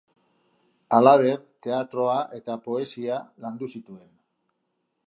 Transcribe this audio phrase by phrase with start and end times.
[0.97, 1.35] Halaber,
[1.67, 4.11] teatroa eta poesia landu zituen.